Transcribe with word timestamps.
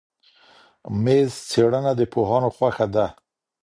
میز 1.03 1.31
څېړنه 1.49 1.91
د 1.99 2.01
پوهانو 2.13 2.49
خوښه 2.55 2.85
ده. 2.95 3.05